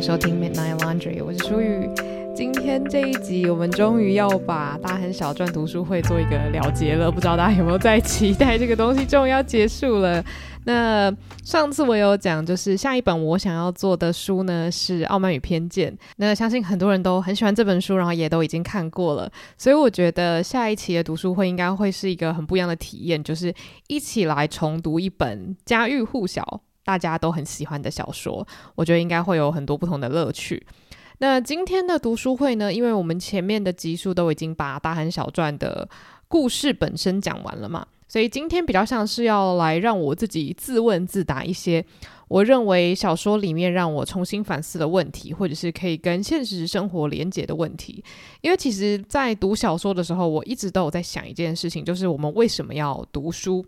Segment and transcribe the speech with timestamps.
[0.00, 1.86] 收听 Midnight Laundry，我是舒雨。
[2.34, 7.12] 今天这一集，我们终于要把大亨小传读书会做一个了结了。
[7.12, 10.24] 不知道大家有没有在期待这个东西终于要结束了？
[10.64, 15.92] 那上次我有讲，就是下一本我想要做的书呢是《傲慢与偏见》。
[16.16, 19.30] 那相信很多人都很喜欢这本书，然后也都已经看过了。
[19.58, 23.52] 所以我觉得下一期的读书会应该会是一个很不一样的体验，就是
[23.86, 26.62] 一起来重读一本家喻户晓。
[26.84, 30.66] 大家都很喜欢的小说，我觉得应该会有很多不同的乐趣。
[31.18, 35.86] 那今天的读书会呢，因为我们前面的集数都已经把大亨小传的
[36.28, 41.84] 故事本身讲完了嘛，所以今天比较像是要来让我自己自问自答一些
[42.28, 48.02] 我认为小说里面让我重新反思的问题，或者是可以跟现实生活连结的问题。
[48.40, 53.66] 因为其实，在读小说的时候，我一直都有在想一件事情，就是我们为什么要读书？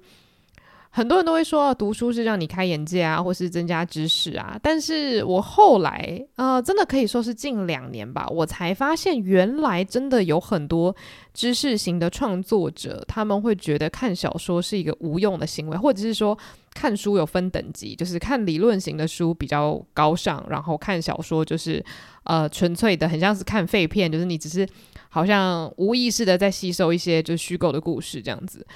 [0.95, 4.61] 很多人都会说，读书是让你开眼界啊，或是增加知识啊。
[4.63, 10.95] 但是我后来，呃，真的可以说是近两年吧，我才发现，原来真的有很多
[11.33, 16.39] 知识型的创作者，他们会觉得看小说是一个无用的行为，或者是说
[16.75, 21.83] 看书有分等级，就是看理论型的书比较高尚，然后看小说就是
[22.25, 24.69] 呃纯粹的，很像是看废片，就是你只是
[25.09, 28.67] 好像无意识的在吸收一些就是虚构的故事这样子。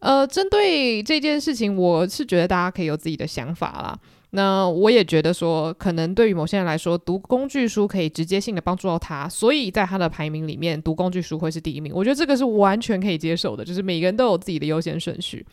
[0.00, 3.98] 呃，针对这件事情，我是觉得大家可以有自己的想法啦。
[4.30, 11.92] 那我也觉得说，可能对于某些人来说，读工具书可以直接性的帮助到他，所以在他的排名里面，读工具书会是第一名。
[11.92, 15.44] 我觉得这个是完全可以接受的，就是每个人都有自己的优先顺序。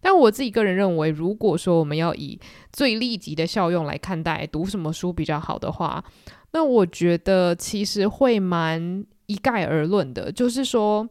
[0.00, 2.38] 但我自己个人认为，如果说我们要以
[2.72, 6.04] 最立即的效用来看待读什么书比较好的话，
[6.52, 11.08] 那我觉得其实会蛮一概而论的，就是说。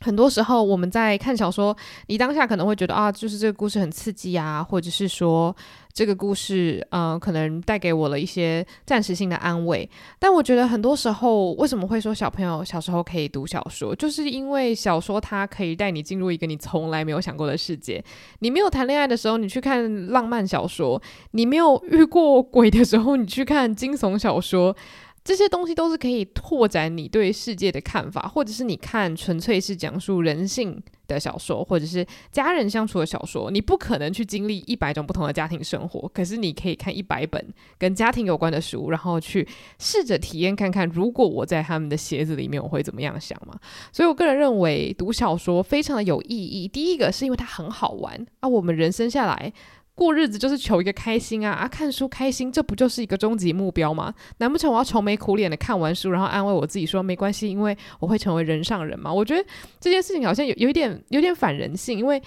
[0.00, 5.54] 很多时候，我们在看小说，你当下可能会觉得啊，就是这个故事很刺激啊，或者是说
[5.92, 9.88] 这个故事，嗯、可能带给我了一些暂时性的安慰。
[10.18, 18.02] 但我觉得很多时候，为什么会说小朋友小时候可以读小说，就是因为小说它可以带你进入一个你从来没有想过的世界。
[18.38, 20.98] 你没有谈恋爱的时候，你去看浪漫小说；
[21.32, 24.74] 你没有遇过鬼的时候，你去看惊悚小说。
[25.22, 33.50] 这些东西都是可以拓展你对世界的看法，或者是你看纯粹是讲述人性的小说，或者是家人相处的小说。
[33.50, 37.44] 你不可能去经历一百种不同的家庭生活，可是你可以看一百本
[37.78, 39.46] 跟家庭有关的书，然后去
[39.78, 43.54] 试着体验看看，如果我在他们的鞋子里面，我会怎么样想嘛？
[43.92, 46.66] 所以我个人认为读小说非常的有意义。
[46.66, 49.52] 第一个是因为它很好玩啊，我们人生下来。
[50.00, 51.68] 过日子就是求一个开心啊啊！
[51.68, 54.14] 看书开心，这不就是一个终极目标吗？
[54.38, 59.12] 难不成我要愁眉苦脸的看完书，然后安慰我自己说没关系，因为我会成为人上人吗？
[59.12, 59.44] 我觉得
[59.78, 62.22] 这件事情好像有有一点有点反人性，因为。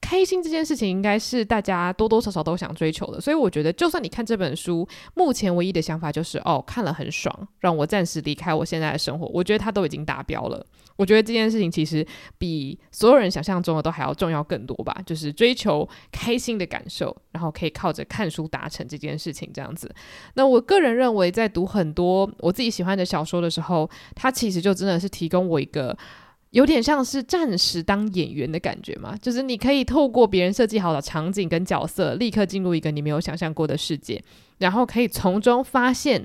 [0.00, 10.64] 开心这件事情应该是大家多多少少都想追求的，所以我觉得，就算你看这本书，目前唯一的想法就是哦，看了很爽，让我暂时离开我现在的生活，我觉得它都已经达标了。
[10.98, 19.90] 我觉得这件事情其实比所有人想象中的都还要重要更多吧，就是追求开心的感受，然后可以靠着看书达成这件事情这样子。
[20.34, 25.96] 那我个人认为，在读很多我自己喜欢的小说的时候，它其实就真的是提供我一个。
[26.52, 34.24] 有点像是暂时当演员的感觉嘛，就是你可以透过别人设计好的场景跟角色，立刻进入一个你没有想象过的世界，
[34.56, 36.24] 然后可以从中发现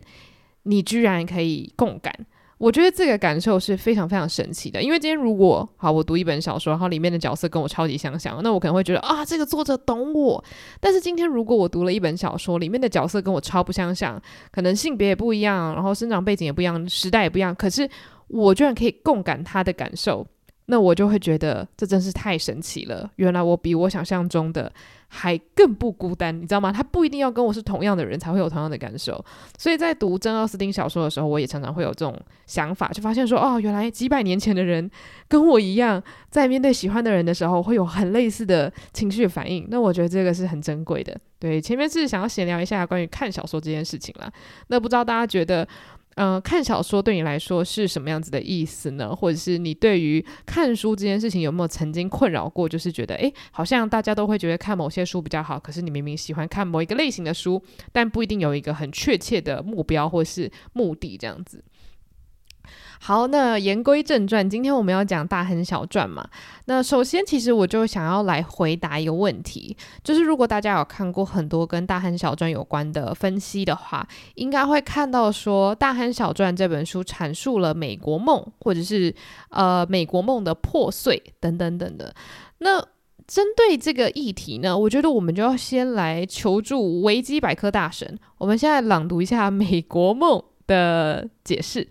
[0.64, 2.26] 你居然可以共感。
[2.64, 4.82] 我觉得这个感受是非常非常神奇的。
[4.82, 10.42] 因为今天如果好，我读一本小说，然后里面的角色跟我超级相像，那我可能会觉得啊，这个作者懂我。
[10.80, 14.18] 但是今天如果我读了一本小说，里面的角色跟我超不相像，
[14.50, 17.90] 可能性别也不一样，然后生长背景也不一样，时代也不一样，可是。
[18.30, 20.26] 我居然可以共感他的感受，
[20.66, 23.10] 那我就会觉得这真是太神奇了。
[23.18, 24.72] 原来我比我想象中的
[25.08, 26.72] 还更不孤单，你知道吗？
[26.72, 29.24] 他不一定要跟我是同样的人才会有同样的感受。
[29.58, 34.90] 所以在读珍奥斯汀小说的时候，我也常常会有这种想法，就发现说，哦，原来几百年前的人
[35.28, 39.68] 跟我一样，在面对喜欢的人的时候，会有很类似的情绪反应。
[39.70, 41.20] 那我觉得这个是很珍贵的。
[41.40, 44.32] 对，前面是想要闲聊一下关于看小说这件事情啦。
[44.68, 45.68] 那不知道大家觉得？
[46.16, 49.16] 嗯、看小说对你来说是什么样子的意思呢？
[49.16, 52.68] 或者是你对于看书这件事情有没有曾经困扰过？
[52.68, 57.62] 就是觉得，诶，好像大家都会觉得看某些书比较好，可是你明明喜欢看某一个类型的书，
[57.92, 61.64] 但不一定有一个很确切的目标或是目的这样子。
[63.00, 66.28] 好，那言归正传，今天我们要讲大亨小传嘛。
[66.66, 79.14] 那首先，其实我就想要来回答一个问题，就是如果大家有看过很多跟大亨小传有关的分析的话，应该会看到说，大亨小传这本书阐述了美国梦，或者是
[79.50, 82.16] 呃美国梦的破碎等等等的。
[82.60, 82.80] 那
[83.28, 88.18] 针对这个议题呢，我觉得我们就要先来求助维基百科大神。
[88.38, 91.88] 我们现在朗读一下美国梦的解释。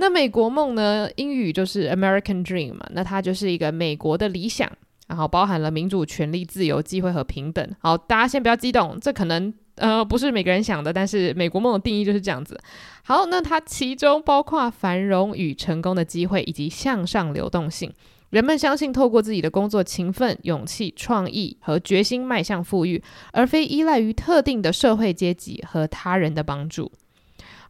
[0.00, 4.66] 那美国梦呢，英语就是 American Dream 嘛，那它就是一个美国的理想，
[5.08, 7.70] 然后包含了民主、权利、自由、机会和平等。
[7.80, 12.58] 好，大家先不要激动，这可能呃不是每个人想的，但是美国梦的定义就是这样子。
[13.04, 17.92] 好，那它其中包括繁荣与成功的机会，以及向上流动性。
[18.30, 26.90] 人们相信，透过自己的工作勤奋、勇气、创意和决心迈向富裕，而非依赖于特定的社会阶级和他人的帮助。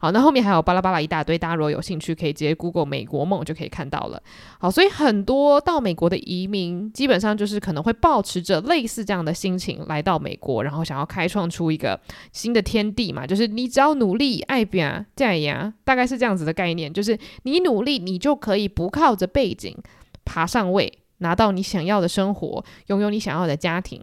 [0.03, 4.21] 好，那后面还有巴拉巴拉一大堆，大家如果有兴趣，可以直接 Google 美国梦就可以看到了。
[4.59, 12.01] 好，所以很多到美国的移民，基本上就是可能会抱持着类似这样的心情来到美国，然后想要开创出一个
[12.33, 14.83] 新的天地嘛，就是你只要努力、爱拼、
[15.15, 19.77] 这样，大概是这样子的概念，就是你努力，你就可以不靠着背景。
[20.23, 24.01] 爬上位，拿到你想要的生活，拥有你想要的家庭。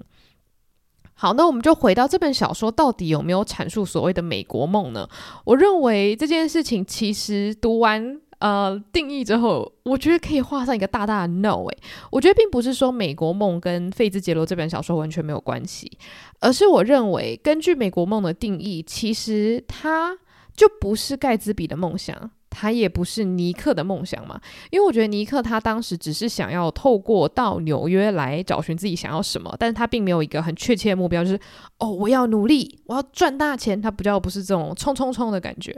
[1.20, 5.10] 好，那我们就回到这本小说，到底有没有阐述所谓的美国梦呢？
[5.46, 11.66] 我认为这件事情其实读完呃定义之后，我觉得可以画上一个大大的 no。
[11.66, 11.78] 诶，
[12.12, 15.92] 我觉得并不是说美国梦跟费兹杰罗这本小说完全没有关系，
[16.40, 20.16] 而是我认为根据美国梦的定义，其实它
[20.56, 22.30] 就不是盖茨比的梦想。
[22.60, 31.40] 他也不是尼克的梦想嘛，因为我觉得尼克他当时只是想要透过到纽约来找寻自己想要什么，但是他并没有一个很确切的目标，就是
[31.78, 33.80] 哦，我要努力，我要赚大钱。
[33.80, 35.76] 他比较不是这种冲冲冲的感觉。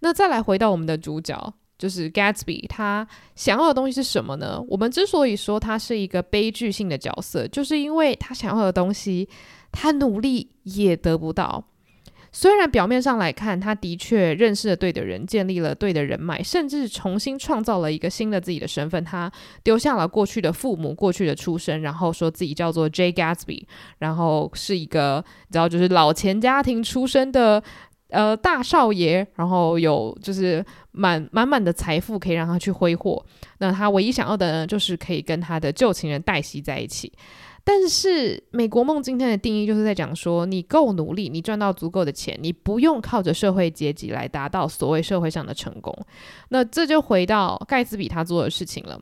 [0.00, 3.04] 那再来回到我们的主角，就是 Gatsby，他
[3.34, 4.64] 想要的东西是什么呢？
[4.68, 9.28] 我们之所以说他是一个悲剧性的角色，就是因为他想要的东西，
[9.72, 11.64] 他努力也得不到。
[12.32, 19.02] 虽然表面上来看，他的确认识了对的人，建立了对的人脉，甚至重新创造了一个新的自己的身份。
[19.04, 19.30] 他
[19.64, 23.64] 丢下了过去的父母、过去的出身，然后说自己叫做 Jay Gatsby，
[23.98, 27.62] 然后是一个你知道，就是老钱家庭出身的
[28.10, 33.24] 呃大少爷，然后有就是满满满的财富可以让他去挥霍。
[33.58, 37.12] 那他唯一想要的呢，就是可以跟他的旧情人黛西在一起。
[37.62, 45.96] 但是美国梦今天的定义就是在讲说，你够努力，你赚到足够的钱，你不用靠着社会阶级来达到所谓社会上的成功。
[46.48, 49.00] 那这就回到盖茨比他做的事情了。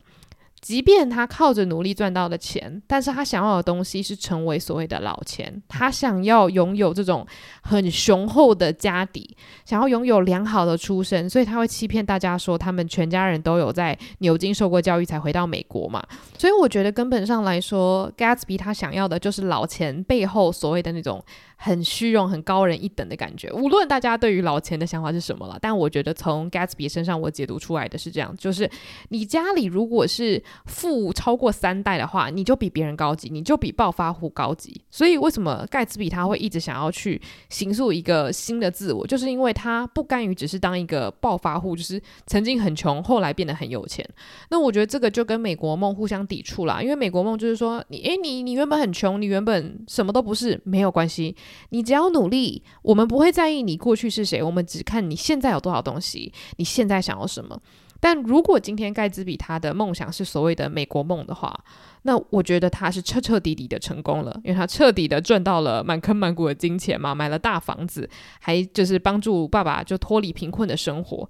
[0.61, 5.63] 即便他靠着努力赚到的钱，但是他想要的东西是成为所谓的老钱。
[5.69, 7.27] 他想要拥有这种
[7.63, 16.03] 很雄厚的家底，想要拥有良好的出身，所以他会欺骗大家说他们全家人都有在牛津受过教育才回到美国嘛。
[16.37, 21.25] 所以我觉得根本上来说，Gatsby 他想要的就是老钱背后所谓的那种。
[21.61, 23.51] 很虚荣、很高人一等的感觉。
[23.53, 28.71] 无论大家对于老钱的想法是什么了，但我觉得从 Gatsby 身上我解读出来的是这样：就是
[29.09, 34.81] 你家里如果是富超过三代的话，你就比别人高级，你就比暴发户高级。
[34.89, 44.09] 所以为什么盖茨比他会一直想要去形塑一个新的自我，就是因为他不甘于只是当一个暴发户，就是曾经很穷，后来变得很有钱。
[44.51, 51.35] 那我觉得这个就跟美国梦互相抵触啦，因为美国梦就是说，你诶，你你原本很穷，你原本什么都不是，没有关系。
[51.71, 57.61] 你只要努力，我们不会在意你过去是谁，我们只看你现在有多少东西，你现在想要什么。
[58.01, 61.65] 但如果今天盖茨比他的梦想是所谓的美国梦的话，
[62.03, 68.09] 那我觉得他是彻彻底底的成功了，因为他彻底的赚到了满坑满谷的金钱嘛，买了大房子，
[68.39, 71.29] 还就是帮助爸爸就脱离贫困的生活。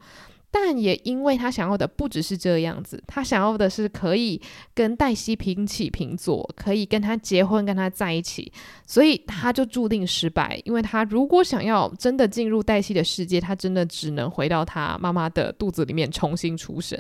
[0.50, 4.40] 但也因为他想要的不只是这样子，他想要的是可以
[4.75, 8.50] 跟黛西平起平坐，可以跟他结婚，跟他在一起，
[8.87, 10.61] 所以他就注定失败。
[10.64, 16.99] 因为他如果想要真的进入黛西的世界，他真的只能回到他妈妈的肚子里面重新出生。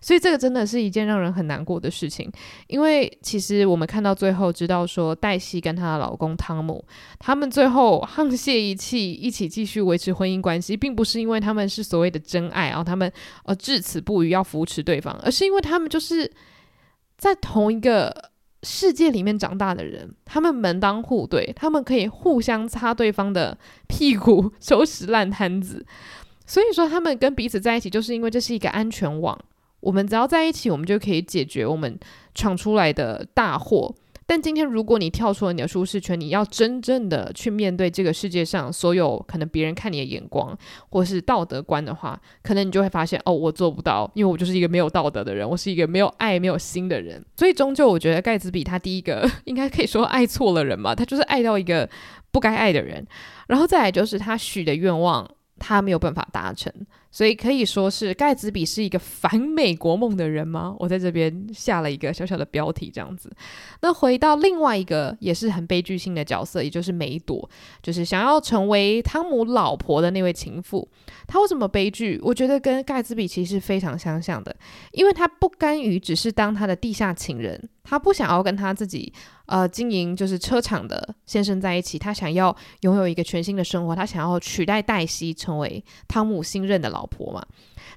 [0.00, 2.30] 所以这个真的是一件让人很难过的事情，
[2.66, 6.84] 因为其实我们看到最后知道说，黛西跟她的老公汤姆，
[7.18, 13.10] 他们最后 沆瀣一气，一起继续维持婚姻关系，并不是因为他们是所谓的真爱，然后他们
[13.44, 16.30] 呃至死不渝要扶持对方，而是因为他们就是
[17.16, 18.30] 在同一个
[18.64, 23.56] 世界里面长大的人，他们门当户对，他们可以互相擦对方的
[23.88, 25.84] 屁股，收拾烂摊子，
[26.46, 29.38] 所以说他们跟彼此在一起，就是因为这是一个安全网。
[29.82, 31.98] 我们只要在一起，我们就可以解决我们
[32.34, 33.94] 闯出来的大祸。
[34.24, 40.56] 但今天，如果你跳出了你的舒适圈，你要真正的去面对这个世界上所有可能别人看你的眼光，
[40.88, 47.22] 或是道德观的话，可能你就会发现，哦，我做不到，因为我就是一个没有道德的人，我是一个没有爱、没有心的人。
[47.36, 51.86] 所以，终究我觉得盖茨比他第一个应该可以说爱错了人吧，他就是爱到一个
[52.30, 53.04] 不该爱的人。
[53.48, 56.72] 然后再来就是他许的愿望，他没有办法达成。
[57.12, 60.74] 所以可以说是盖茨比是一个反美国梦的人吗？
[60.80, 63.30] 我在这边下了一个小小的标题，这样子。
[63.82, 67.48] 那回到另外一个也是很悲剧性的角色，也就是梅朵，
[67.82, 70.88] 就是想要成为汤姆老婆的那位情妇。
[71.28, 72.18] 他为什么悲剧？
[72.22, 74.54] 我觉得跟盖茨比其实非常相像的，
[74.92, 79.12] 因为他不甘于只是当他的地下情人，他不想要跟他自己。
[79.46, 87.44] 呃，经营就是车厂的先生在一起，他想要拥有一个全新的生活，他想要取代黛西成为汤姆新任的老老婆嘛。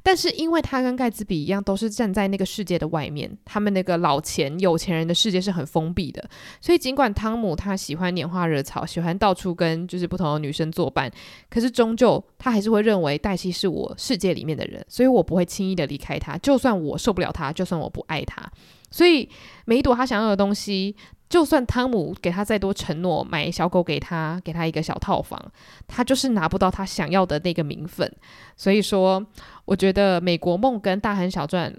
[0.01, 6.27] 但是因为他跟盖茨比一样，都是站在那个世界的外面，他们那个老钱有钱人的世界是很封闭的，
[6.59, 11.09] 所以尽管汤姆他喜欢拈花惹草，喜欢到处跟就是不同的女生作伴，
[11.49, 18.51] 可是终究他还是会认为黛西是我世界里面的人，所以我不会轻易的离开他，就算我受不了他，就算我不爱他，
[18.89, 19.29] 所以
[19.65, 20.95] 每一朵他想要的东西。
[21.27, 25.39] 就算汤姆给他再多承诺，买小狗给他，给他一个小套房，
[25.87, 28.09] 他就是拿不到他想要的那个名分。
[28.55, 29.25] 所以说，
[29.65, 31.73] 我觉得《美国梦》跟《大亨小传》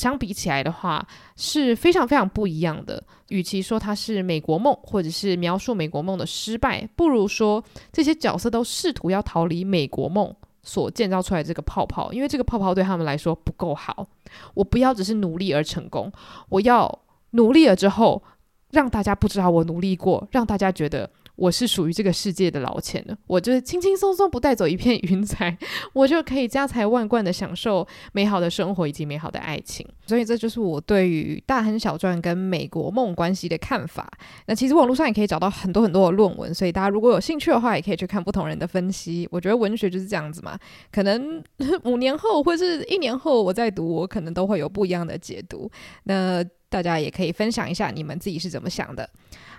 [0.00, 3.02] 相比起来的话，是非常非常不一样的。
[3.28, 14.06] 与其说它是美国梦，或者是描述美国梦的失败，不如说这些角色都试图要逃离美国梦所建造出来这个泡泡，因为这个泡泡对他们来说不够好。
[14.54, 16.10] 我不要只是努力而成功，
[16.48, 17.00] 我要
[17.32, 18.22] 努力了之后。
[18.70, 25.56] 让大家不知道我努力过，让大家觉得我是属于这个世界的老钱的，我就是轻轻松松不带走一片云彩，
[25.94, 29.86] 我就可以家财万贯的享受美好的生活以及美好的爱情。
[30.06, 34.10] 所以这就是我对于《大亨小传》跟美国梦关系的看法。
[34.46, 39.26] 那其实网络上也可以找到很多很多的论文，所以大家如果有兴趣的话，也可以去看不同人的分析。
[39.30, 40.58] 我觉得文学就是这样子嘛，
[40.92, 41.42] 可能
[41.84, 45.70] 五年后或是一年后我再读，我可能都会有不一样的解读。
[46.04, 46.44] 那。
[46.68, 49.08] 大家也可以分享一下你们自己是怎么想的。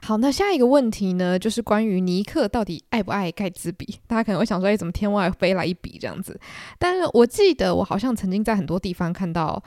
[0.02, 4.00] 好，那下一个问题呢，就是关于尼克到底爱不爱盖茨比？
[4.08, 6.40] 大家可能会想说，哎，怎么天外飞来一笔这样子？
[6.78, 9.62] 但是我记得我好像曾经在很多地方看到，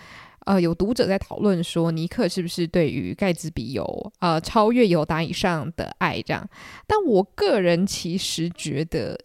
[0.46, 6.48] 呃，有读者在讨论说，尼克是不是对于盖茨比有呃超越友达以上的爱这样？
[6.86, 9.18] 但我个人其实觉得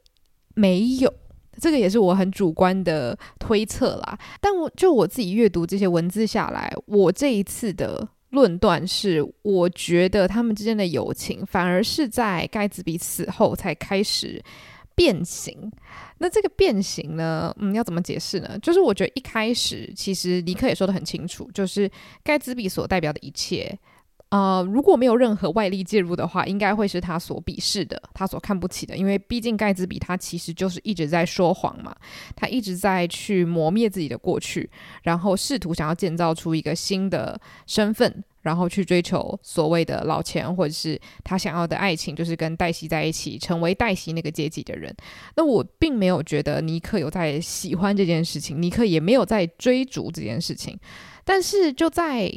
[0.56, 1.14] 没有。
[1.60, 14.44] 这个也是我很主观的推测啦，但我就我自己阅读这些文字下来，我这一次的论断是，我觉得他们之间的友情反而是在盖茨比死后才开始
[14.96, 15.72] 变形。
[16.20, 18.58] 那这个变形呢，嗯，要怎么解释呢？
[18.60, 21.90] 就是我觉得一开始其实尼克也说得很清楚，就是
[22.24, 23.78] 盖茨比所代表的一切。
[24.30, 28.98] 呃，如果没有任何外力介入的话，应该会是他所鄙视的，他所看不起的。
[28.98, 31.96] 因为毕竟盖茨比他其实就是一直在说谎嘛，
[32.36, 34.70] 他一直在去磨灭自己的过去，
[35.04, 44.94] 然后试图想要建造出一个新的身份，然后去追求所谓的老钱，或者是他想要的爱情，就是跟黛西在一起，成为黛西那个阶级的人。
[45.38, 50.78] 那我并没有觉得尼克有在喜欢这件事情，尼克也没有在追逐这件事情，
[51.24, 52.30] 但是就在。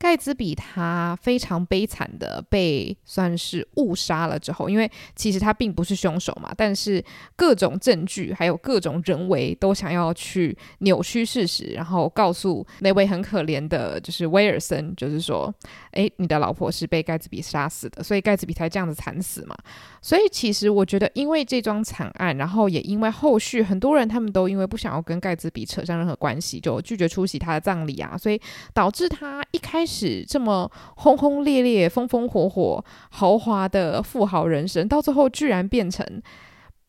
[0.00, 7.04] 盖茨比他非常悲惨的被算是误杀了之后，因为其实他并不是凶手嘛，但是
[7.36, 15.54] 各种证据还有各种人为都想要去扭曲事实，然后告诉那位很可怜的，就是威尔森，就是说，
[15.90, 19.54] 诶，你的老婆是被盖茨比杀死的，所以盖茨比才这样子惨死嘛。
[20.00, 28.40] 所以其实我觉得，因为这桩惨案，然后也因为后续很多人他们都因为不想要跟盖茨比扯上任何关系，就拒绝出席他的葬礼啊，所以
[28.72, 36.06] 导致他一开始是这么轰轰烈烈、风风火火、豪华的富豪人生，到最后居然变成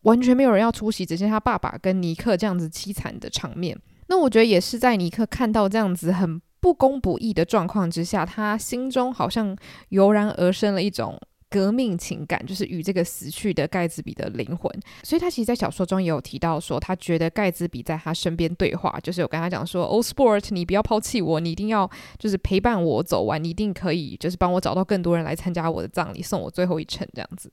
[0.04, 3.76] 完全没有人要出席，只剩他爸爸跟尼克这样子凄惨的场面。
[4.08, 9.58] 那我觉得也是在尼克看到这样子很不公不义的状况之下，他心中好像
[9.90, 11.20] 油然而生了一种。
[11.52, 14.72] 革命情感就是与这个死去的盖茨比的灵魂，
[15.04, 27.52] 所以他其实，在小说中也有提到说，他觉得盖茨比在他身边对话，就是有跟他讲说，Old Sport，你不要抛弃我，你一定要就是陪伴我走完，你一定可以就是帮我找到更多人来参加我的葬礼，送我最后一程这样子。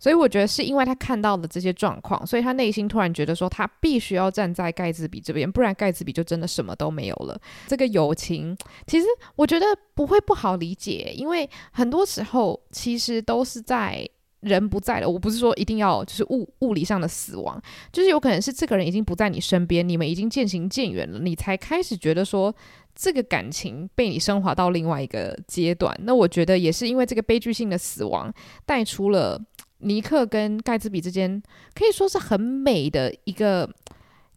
[0.00, 7.38] 所以我觉得是因为他看到了这些状况，所以他内心突然觉得说，他必须要站在盖茨比这边，不然盖茨比就真的什么都没有了。
[7.68, 14.08] 这个友情，其实我觉得不会不好理解，因为很多时候其实都是在
[14.40, 15.08] 人不在了。
[15.08, 17.60] 我不是说一定要就是物物理上的死亡，
[17.92, 22.54] 就是有可能是这个人已经不在你身边，你们已经渐行渐远了，你才开始觉得说
[22.94, 25.94] 这个感情被你升华到另外一个阶段。
[26.04, 28.32] 那我觉得也是因为这个悲剧性的死亡
[28.64, 29.38] 带出了。
[29.80, 31.42] 尼克跟盖茨比之间
[31.74, 33.68] 可以说是很美的一个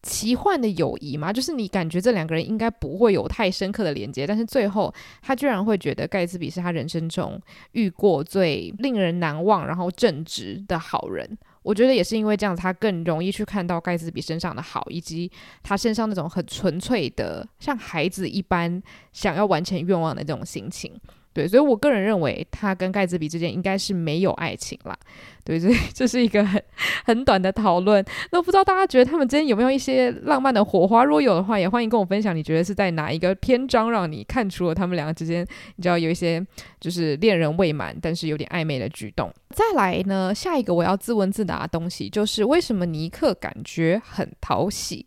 [0.01, 7.39] 奇幻的友谊嘛，就是你感觉这两个人应该不会有太深刻的连接，但是最后他居然会觉得盖茨比是他人生中
[7.71, 11.37] 遇过最令人难忘，然后正直的好人。
[11.61, 15.31] 我觉得也是因为这样，他更容易去看到盖茨比身上的好，以及
[15.63, 18.83] 他身上那种很纯粹的，像孩子一般
[19.13, 20.93] 想要完成愿望的这种心情。
[21.33, 24.95] 对，所以我个人认为他跟盖茨比之间应该是没有爱情啦。
[25.43, 26.63] 对，所以这是一个很
[27.03, 28.05] 很短的讨论。
[28.31, 31.03] 那不知道大家觉得他们之间有没有一些浪漫的火花？
[31.03, 32.33] 如果有的话，也欢迎跟我分享。
[32.33, 36.45] 你觉得是在哪一个篇章让你看出了他们两个之间，你知道有一些
[36.79, 39.33] 就是恋人未满，但是有点暧昧的举动？
[39.49, 45.05] 再来呢，下一个我要自问自答的东西就是为什么尼克感觉很讨喜？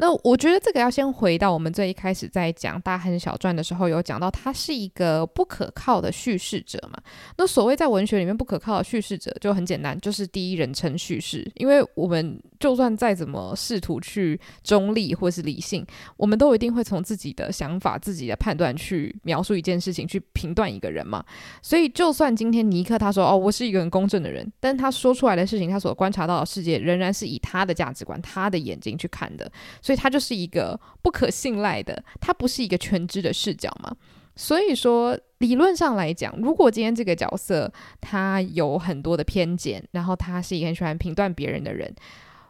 [0.00, 6.98] 那我觉得这个要先回到我们最一开始在讲《大亨小传》的时候，有讲到他是一个不可靠的叙事者嘛。
[7.36, 11.46] 那所谓在文学里面不可靠的叙事者，就很简单，就是第一人称叙事。
[11.56, 21.22] 因为我们就算再怎么试图去中立或是理性，我们都一定会从自己的想法、自己的判断去描述一件事情，去评断一个人嘛。
[21.60, 29.52] 所以，就算今天尼克他说：“哦，我是一个很公正的人”，但他说出来的事情，他所观察到的世界，仍然是以他的价值观、他的眼睛去看的。
[29.90, 33.92] 所以，他就是一个不可信赖的，他不是一个全知的视角嘛。
[34.36, 37.68] 所以说，理论上来讲，如果今天这个角色
[38.00, 41.92] 他有很多的偏见，然后他是一个很喜欢评断别人的人，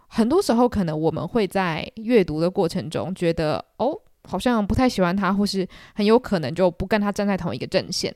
[0.09, 8.15] 很多时候可能我们会在阅读的过程中觉得，哦，好像不太喜欢他，或是很有可能就不跟他站在同一个阵线。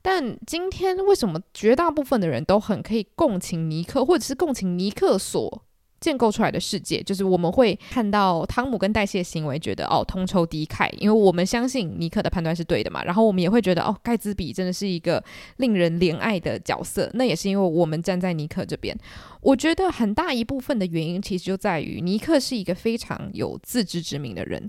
[0.00, 5.62] 但今天为什么绝大部分的人都很可以共情尼克，或者是共情尼克所
[6.02, 13.04] 建构出来的世界，就是我们会看到汤姆跟黛西的行为，觉得哦同仇敌忾，因为我们相信尼克的判断是对的嘛。
[13.04, 15.22] 然后我们也会觉得哦盖茨比真的是一个
[15.58, 18.94] 令人怜爱的角色，那也是因为我们站在尼克这边。
[19.40, 24.68] 我觉得很大一部分的原因其实就在于尼克是一个非常有自知之明的人。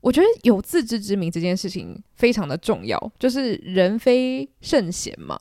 [0.00, 5.40] 我觉得有自知之明这件事情非常的重要，就是人非圣贤嘛。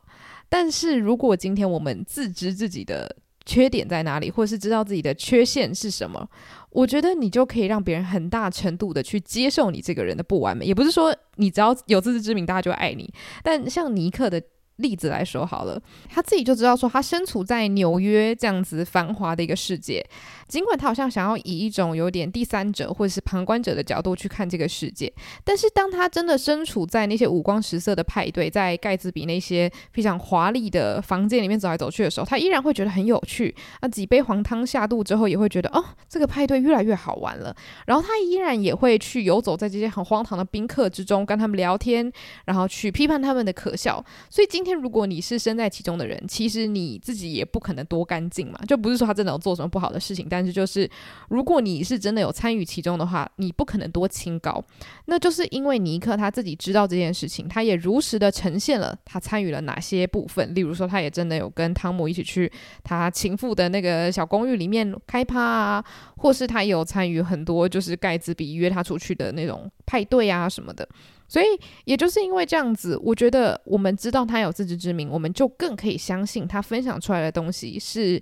[0.50, 3.16] 但是如果今天我们自知自己的
[3.46, 6.28] 缺点在哪里，或是知道自己的缺陷是什么，
[6.72, 10.66] 我觉得你就可以让别人很大程度的去接受你这个人的不完美。
[10.66, 13.12] 也不是说你只要有自知之明，大家就爱你。
[13.44, 14.42] 但像尼克的
[14.78, 20.06] 例子来说好了，他自己就知道说，他身处在纽约这样子繁华的一个世界。
[20.48, 25.12] 尽管他好像想要以一种有点第三者或者是旁观者的角度去看这个世界，
[25.44, 33.56] 但是当他真的身处在那些五光十色的派对，在盖茨比那些非常华丽的房间里面走来走去的时候，他依然会觉得很有趣。
[33.82, 37.56] 那几杯黄汤下肚之后，也会觉得哦，这个派对越来越好玩了。
[37.88, 42.12] 然后他依然也会去游走在这些很荒唐的宾客之中，跟他们聊天，
[42.46, 44.04] 然后去批判他们的可笑。
[44.30, 50.28] 所以今天如果你是身在其中的人，其实你自己也不可能多干净嘛，就不是说他真的有做什么不好的事情。
[50.36, 50.90] 但是就是，
[51.30, 54.62] 如果你是真的有参与其中的话，你不可能多清高。
[55.06, 60.54] 那就是因为尼克他自己知道这件事情，他也如实的呈现了他参与了哪些部分。
[60.54, 62.52] 例如说，他也真的有跟汤姆一起去
[62.84, 65.86] 他情妇的那个小公寓里面开趴啊，
[66.18, 70.86] 或是他也有参与很多就是盖茨比约他出去的那种派对啊什么的。
[71.28, 71.46] 所以
[71.86, 78.22] 也就是因为这样子，我觉得我们知道他有自知之明，我们就更可以相信他分享出来的东西是。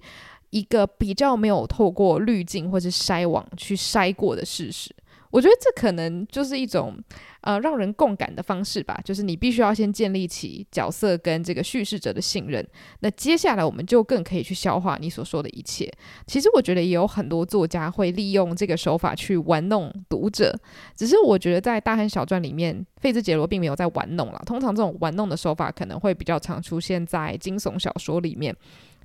[0.53, 4.95] 一个比较没有透过滤镜或是筛网去筛过的事实，
[5.31, 6.95] 我觉得这可能就是一种
[7.41, 8.95] 呃让人共感的方式吧。
[9.03, 12.63] 就是你必须要先建立起角色跟这个叙事者的信任，
[12.99, 15.91] 那接下来我们就更可以去消化你所说的一切。
[16.27, 20.55] 其实我觉得也有很多作家会利用这个手法去玩弄读者，
[20.95, 24.39] 只是我觉得在《大亨小传》里面，费兹杰罗并没有在玩弄了。
[24.45, 28.55] 通常这种玩弄的手法可能会比较常出现在惊悚小说里面。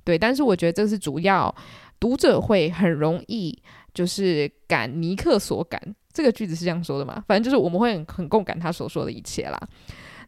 [0.09, 1.55] 对，但是我觉得这是主要，
[1.99, 3.55] 读者会很容易
[3.93, 5.79] 就是感尼克所感，
[6.11, 7.23] 这个句子是这样说的嘛？
[7.27, 9.59] 反正就是我们会很很共感他所说的一切啦。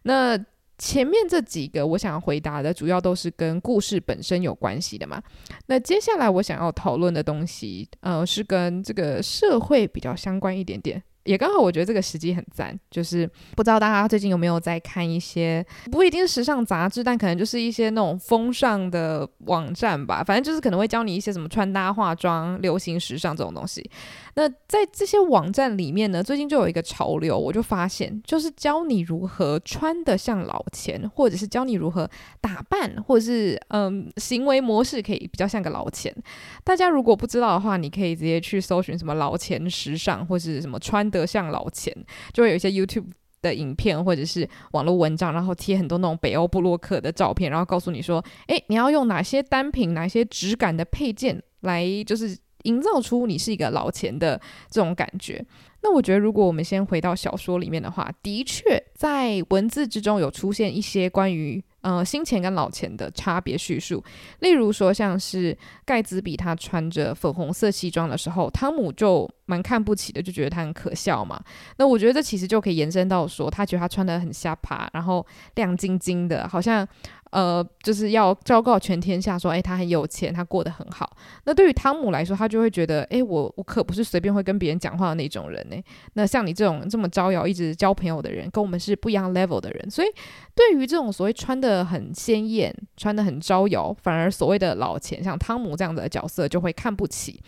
[0.04, 0.38] 那
[0.78, 5.20] 前面这几个我想要回答的，主要都是跟故事本身有关系的嘛。
[5.66, 11.02] 那接下来我想要讨论的东西，呃，是跟这个社会比较相关一点点。
[11.24, 20.24] 也刚好，我觉得这个时机很赞，就是不知道大家最近有没有在看一些，不一定是时尚杂志，但可能就是一些那种风尚的网站吧。
[20.24, 23.88] 反正就是可能会教你一些什么穿搭、化妆、流行时尚这种东西。
[24.36, 36.16] 那在这些网站里面呢，最近就有一个潮流，我就发现，就是教你如何穿得像老钱，或者是教你如何打扮，或者是嗯行为模式可以比较像个老钱。
[36.64, 41.94] 大家如果不知道的话，你可以直接去搜寻什么老钱时尚，或是什么穿得像老钱，
[42.34, 43.10] 就会有一些 YouTube
[43.42, 52.38] 的影片或者是网络文章，然后贴很多那种北欧布洛克的照片，然后告诉你说，诶，你要用哪些单品，哪些质感的配件来，就是。
[52.66, 55.44] 营造出你是一个老钱的这种感觉。
[55.82, 64.04] 那我觉得，如果我们先回到小说里面的话，的确在文字之中有出现一些关于呃，新钱跟老钱的差别叙述，
[64.40, 71.44] 例如说，像是盖茨比他穿着粉红色西装的时候，汤姆就蛮看不起的，就觉得他很可笑嘛。
[71.78, 76.88] 那我觉得这其实就可以延伸到说，他觉得他穿的很瞎趴，然后亮晶晶的，好像。
[77.32, 81.10] 呃，就是要昭告全天下说，诶，他很有钱，他过得很好。
[81.46, 85.76] 那对于汤姆来说，他就会觉得，诶，我我可不是随便会跟别人讲话的那种人呢。
[86.14, 89.90] 那像你这种这么招摇、一直交朋友的人，跟我们是不一样 level 的人。
[89.90, 90.08] 所以，
[90.54, 97.42] 对于这种所谓穿得很鲜艳、穿得很招摇，反而所谓的老钱，像汤姆这样的角色，就会看不起。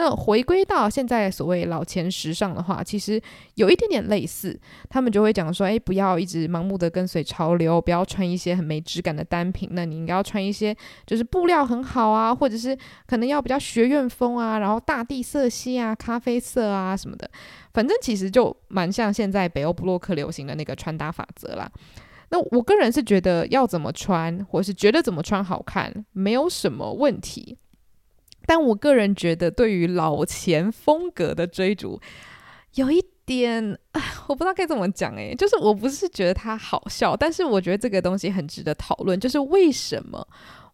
[0.00, 3.20] 那回归到现在所谓老钱时尚的话，其实
[3.56, 4.58] 有一点点类似，
[4.88, 10.74] 他们就会讲说，诶，不要一直盲目的跟随潮流，不要穿一些很没质感的单品，那你应该要穿一些
[11.06, 12.74] 就是布料很好啊，或者是
[13.06, 17.30] 可能要比较学院风啊，然后大地色系啊、咖啡色啊什么的，
[17.74, 21.70] 反正其实就蛮像现在北欧布洛克流行的那个穿搭法则啦。
[22.30, 27.58] 那我个人是觉得要怎么穿，或是觉得怎么穿好看，没有什么问题。
[28.46, 32.00] 但我个人觉得，对于老钱风格的追逐，
[32.74, 33.78] 有一点，
[34.26, 35.14] 我不知道该怎么讲。
[35.14, 39.18] 诶，就是我不是觉得它好笑，但是我觉得这个东西很值得讨论。
[39.18, 40.26] 就是为什么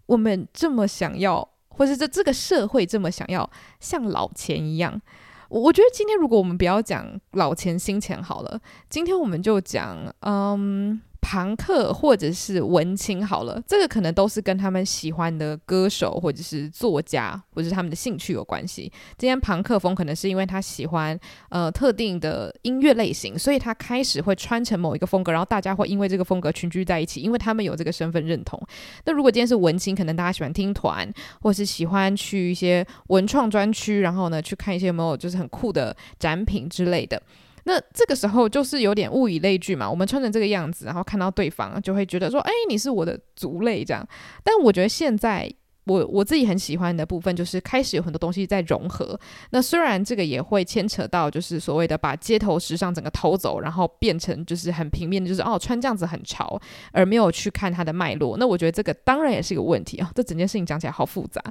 [0.07, 3.49] 我们这么想要，或是这这个社会这么想要
[3.81, 5.01] 像老钱一样？
[5.49, 11.01] 我觉得今天如果我们不要讲老钱新钱好了，今天我们就讲，嗯。
[11.29, 18.83] 庞克或者是文青好了，这个可能都是跟他们喜欢的歌手或者是作家或者是他们的兴趣有关系。
[19.19, 28.61] 今天庞克风可能是因为他喜欢呃特定的音乐类型，所以他开始会穿成某一个风格，然后大家会因为这个风格群居在一起，因为他们有这个身份认同。
[29.05, 37.21] 那如果今天是文青，可能大家喜欢听团，或是喜欢去一些文创专区，然后呢去看一些有没有就是很酷的展品之类的。
[37.69, 44.07] 那这个时候就是有点物以类聚嘛，我们穿成这个样子，然后看到对方就会觉得说，哎，你是我的族类这样。
[44.45, 45.53] 但我觉得现在
[45.87, 49.19] 我我自己很喜欢的部分就是开始有很多东西在融合。
[49.51, 56.61] 那虽然这个也会牵扯到就是所谓的把街头时尚整个偷走，然后变成就是很平面的，就是哦穿这样子很潮，
[56.93, 58.37] 而没有去看它的脉络。
[58.37, 61.43] 那我觉得这个当然也是一个问题啊，这整件事情讲起来好复杂。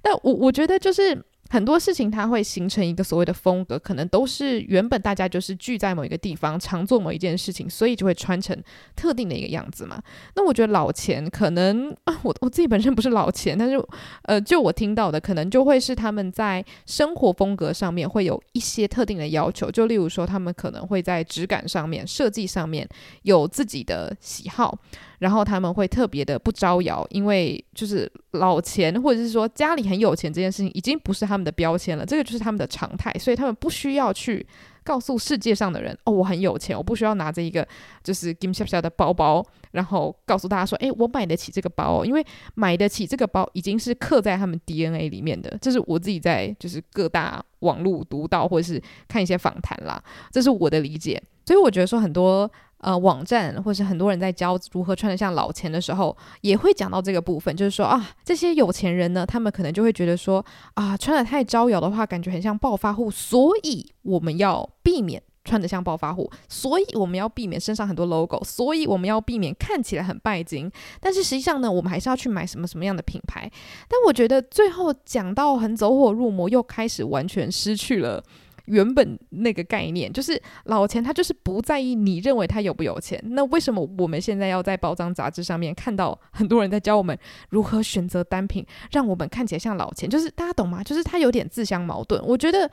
[0.00, 1.20] 但我我觉得就是。
[1.54, 8.60] 很多事情它会形成一个所谓的风格，可能都是原本大家就是聚在某一个地方，常做某一件事情，所以就会穿成
[8.96, 10.02] 特定的一个样子嘛。
[10.34, 13.80] 那我觉得老钱可能啊，我 我自己本身不是老钱，但是
[14.22, 22.88] 呃，就我听到的，可能就会是他们在生活风格上面会有一些特定的要求，就例如说他们可能会在质感上面、设计上面
[23.22, 24.76] 有自己的喜好。
[25.24, 34.46] 然后他们会特别的不招摇，因为就是老钱或者是说家里很有钱这件事情已经不是他们的标签了，这个就是他们的常态，所以他们不需要去
[34.82, 37.66] 告诉世界上的人哦，我很有钱，我不需要拿着一个
[38.02, 42.22] 就是金小小的包包，然后告诉大家说，诶，我买得起这个包哦，因为
[42.54, 52.50] 买得起这个包已经是刻在他们 DNA 里面的，这是我自己在就是各大网络读到或者是看一些访谈啦，这是我的理解，所以我觉得说很多。
[52.78, 70.70] 呃，网站或是很多人在教如何穿得像老钱的时候，也会讲到这个部分，就是说啊，这些有钱人呢，他们可能就会觉得说啊，穿得太招摇的话，感觉很像暴发户，所以我们要避免穿得像暴发户，所以我们要避免身上很多 logo，所以我们要避免看起来很拜金。
[71.00, 73.50] 但是实际上呢，我们还是要去买什么什么样的品牌。
[73.88, 78.22] 但我觉得最后讲到很走火入魔，又开始完全失去了。
[78.66, 83.20] 原本那个概念就是老钱，他就是不在意你认为他有不有钱。
[83.24, 87.18] 那为什么我们现在要在包装杂志上面看到很多人在教我们
[87.50, 90.08] 如何选择单品，让我们看起来像老钱？
[90.08, 90.82] 就是大家懂吗？
[90.82, 92.22] 就是他有点自相矛盾。
[92.24, 92.70] 我觉得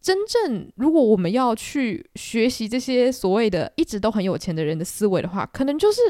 [0.00, 6.00] 真正如果我们要去学习这些所谓的一直都很有钱的人的思维的话，可能就是。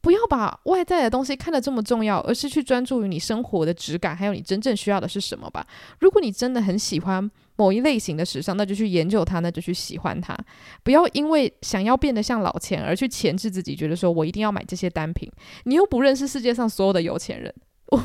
[0.00, 5.66] 不要把外在的东西看得这么重要，而是去专注于你生活的质感，还有你真正需要的是什么吧。
[6.00, 10.36] 如果你真的很喜欢某一类型的时尚，那就去研究它，那就去喜欢它。
[10.84, 15.30] 不要因为想要变得像老钱而去钳制自己，觉得说我一定要买这些单品。
[15.64, 17.52] 你又不认识世界上所有的有钱人，
[17.88, 18.02] 我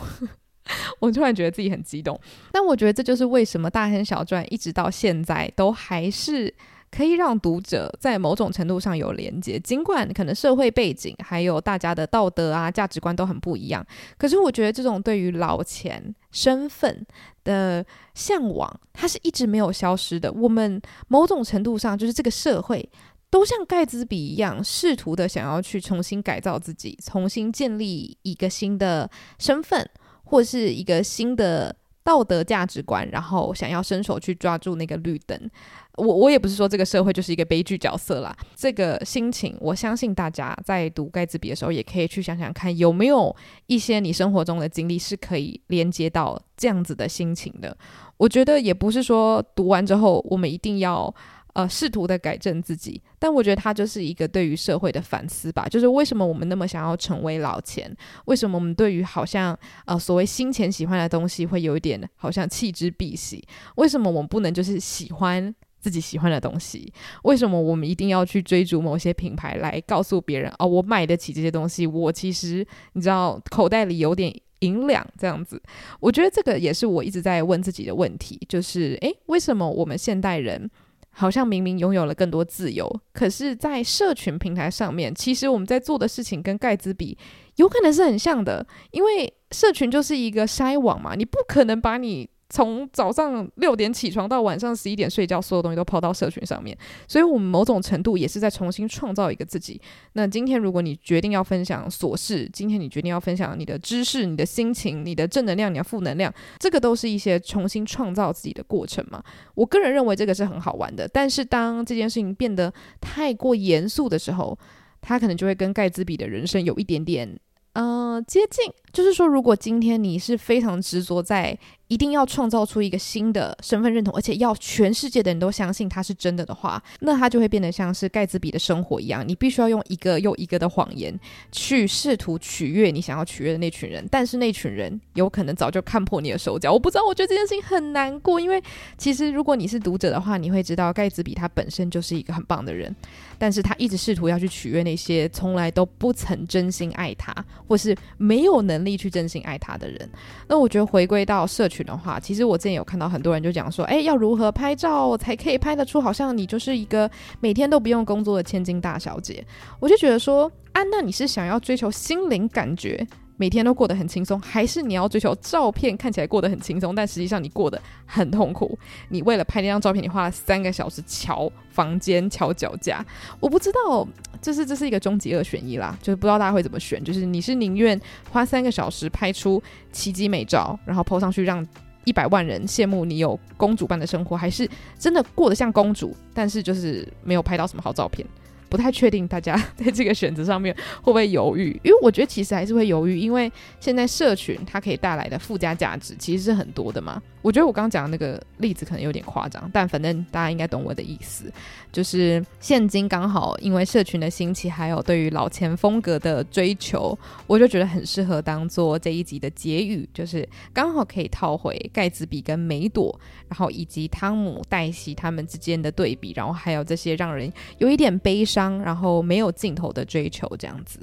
[1.00, 2.20] 我突然觉得自己很激动。
[2.52, 6.54] 但我觉得这就是为什么大亨小传一直到现在都还是。
[6.96, 13.84] 可以让读者在某种程度上有连接，尽管可能社会背景还有大家的道德啊价值观都很不一样，
[14.16, 17.04] 可是我觉得这种对于老钱身份
[17.44, 20.32] 的向往，它是一直没有消失的。
[20.32, 22.88] 我们某种程度上就是这个社会
[23.32, 29.90] 都像盖茨比一样，试图的想要去重新改造自己，重新建立一个新的身份，
[30.26, 35.50] 或是一个新的道德价值观，然后想要伸手去抓住那个绿灯。
[35.96, 43.36] 我我也不是说这个社会就是一个悲剧角色啦，这个心情，我相信大家在读盖茨比的时候，也可以去想想看，有没有
[43.68, 47.78] 一些你生活中的经历是可以连接到这样子的心情的。
[48.18, 51.14] 我觉得也不是说读完之后，我们一定要
[51.54, 55.68] 呃试图的改正自己，但我觉得它就是一个对于社会的反思吧。
[55.70, 57.96] 就是为什么我们那么想要成为老钱？
[58.26, 63.40] 为什么我们对于好像呃所谓新钱喜欢的东西会有一点好像弃之敝屣？
[63.76, 65.54] 为什么我们不能就是喜欢？
[65.84, 66.93] 自己喜欢的东西，
[67.24, 71.86] 为什么我们一定要去追逐某些品牌来告诉别人哦，我买得起这些东西？
[71.86, 75.62] 我其实你知道，口袋里有点银两这样子。
[76.00, 80.72] 我觉得这个也是我一直在问自己的问题，就是诶，为什么我们现代人
[81.10, 87.17] 好像明明拥有了更多自由，可是，在社群平台上面，其实我们在做的事情跟盖茨比
[87.58, 92.30] 有可能是很像的，因为社群就是一个筛网嘛，你不可能把你。
[92.54, 99.82] 从早上六点起床到晚上十一点睡觉，所有东西都抛到社群上面，所以我们某种程度也是在重新创造一个自己。
[100.12, 109.24] 那今天如果你决定要分享琐事，今天你决定要分享你的知识、你的心情、你的正能量、你的负能量，这个都是一些重新创造自己的过程嘛。
[109.56, 114.56] 我个人认为这个是很好玩的，但是当这件事情变得太过严肃的时候，
[115.02, 117.36] 它可能就会跟盖茨比的人生有一点点，
[117.74, 118.72] 呃，接近。
[118.92, 121.58] 就是说，如果今天你是非常执着在
[121.94, 131.14] 一定要创造出一个新的身份认同，而且要全世界的人都相信它是真的的话，那它就会变得像是盖茨比的生活一样，你必须要用一个又一个的谎言
[131.52, 136.74] 去试图取悦你想要取悦的那群人，但是那群人有可能早就看破你的手脚。
[136.74, 138.60] 我不知道，我觉得这件事情很难过，因为
[138.98, 142.96] 其实如果你是读者的话，你会知道盖茨比他本身就是一个很棒的人，
[143.38, 147.32] 但是他一直试图要去取悦那些从来都不曾真心爱他，
[147.68, 150.10] 或是没有能力去真心爱他的人。
[150.48, 159.46] 那我觉得回归到社群的话，其实我之前有看到很多人就讲说，哎，要如何拍照才可以拍得出好像你就是一个每天都不用工作的千金大小姐？
[159.80, 163.06] 我就觉得说，啊，那你是想要追求心灵感觉？
[163.38, 168.78] 每天都过得很轻松，还是你要追求照片看起来过得很轻松，但实际上你过得很痛苦？
[169.10, 173.06] 你为了拍那张照片，你花了三个小时乔房间、乔脚架。
[173.39, 174.08] 我不知道，
[174.41, 177.04] 这是这是一个终极二选一啦，就是不知道大家会怎么选。
[177.04, 181.65] 就是你是宁愿花三个小时拍出奇迹美照，然后 po 上去让
[182.06, 184.69] 一百万人羡慕你有公主般的生活，还是
[185.00, 188.28] 真的过得像公主，但是就是没有拍到什么好照片？
[188.74, 197.22] 不太确定大家 在这个选择上面会不会犹豫，因为我觉得其实还是会犹豫，因为现在社群它可以带来的附加价值其实是很多的嘛。
[197.44, 201.54] 我觉得我刚刚讲的那个例子可能有点夸张，但反正大家应该懂我的意思。
[201.94, 221.00] 就是现今刚好因为社群的兴起，还有对于老钱风格的追求，我就觉得很适合当做这一集的结语，就是刚好可以套回盖茨比跟梅朵，然后以及汤姆黛西他们之间的对比，然后还有这些让人有一点悲伤，然后没有尽头的追求这样子。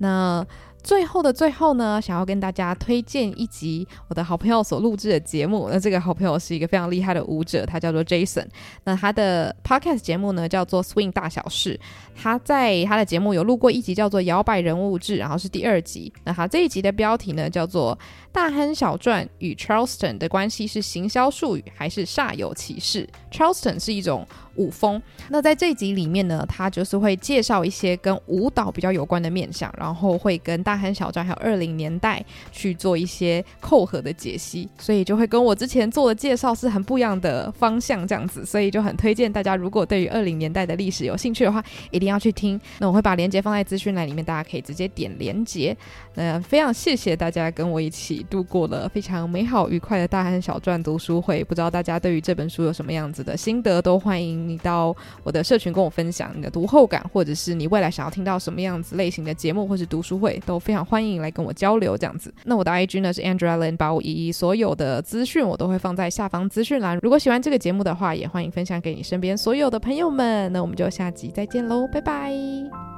[0.00, 0.44] 那。
[0.82, 5.68] 最后的最后呢，想要跟大家推荐一集我的好朋友所录制的节目。
[5.70, 8.46] 那这个好朋友是一个非常厉害的舞者，他叫做 Jason。
[8.84, 11.78] 那他的 Podcast 节目呢叫做 Swing 大小事。
[12.16, 16.10] 他在他的节目有录过一集叫做摇摆人物志，然后是第二集。
[16.24, 17.98] 那他这一集的标题呢叫做
[18.32, 24.26] 大亨小传与 Charleston 的关系是行销术语还是煞有其事？Charleston 是一种。
[24.56, 42.60] 舞风，那在这集里面呢，他就是会介绍一些跟舞蹈比较有关的面向，然后会跟大亨小传还有二零年代去做一些扣合的解析，所以就会跟我之前做的介绍是很不一样的方向这样子，所以就很推荐大家，如果对于二零年代的历史有兴趣的话，一定要去听。
[42.80, 45.74] 那我会把链接放在资讯栏里面，大家可以直接点链接。
[46.14, 54.48] 那非常谢谢大家跟我一起度过了非常美好愉快的大汉小传读书会，不知道大家对于这本书有什么样子的心得，都欢迎。
[54.48, 62.32] 你到我的社群跟我分享你的读后感，或者是你未来想要听到什么样子类型的节目，或是读书会，都非常欢迎来跟我交流这样子。
[62.44, 66.98] 那我的 IG 呢是 Andrea Lin 八五一一，所有的资讯我都会放在下方资讯栏。
[67.02, 70.52] 如果喜欢这个节目的话，也欢迎分享给你身边所有的朋友们。
[70.52, 72.89] 那我们就下集再见喽，拜拜。